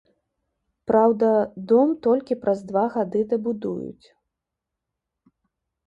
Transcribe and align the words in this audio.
Праўда, 0.91 1.29
дом 1.73 1.93
толькі 2.09 2.39
праз 2.47 2.59
два 2.73 2.85
гады 2.99 3.21
дабудуюць. 3.35 4.13